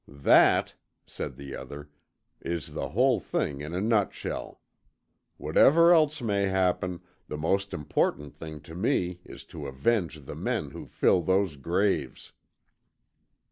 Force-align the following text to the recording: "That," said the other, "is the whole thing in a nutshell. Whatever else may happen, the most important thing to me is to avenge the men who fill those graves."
"That," 0.07 0.73
said 1.05 1.35
the 1.35 1.55
other, 1.55 1.91
"is 2.41 2.73
the 2.73 2.89
whole 2.89 3.19
thing 3.19 3.61
in 3.61 3.75
a 3.75 3.79
nutshell. 3.79 4.59
Whatever 5.37 5.93
else 5.93 6.23
may 6.23 6.47
happen, 6.47 7.01
the 7.27 7.37
most 7.37 7.71
important 7.71 8.33
thing 8.33 8.61
to 8.61 8.73
me 8.73 9.19
is 9.23 9.43
to 9.53 9.67
avenge 9.67 10.21
the 10.25 10.33
men 10.35 10.71
who 10.71 10.87
fill 10.87 11.21
those 11.21 11.55
graves." 11.55 12.31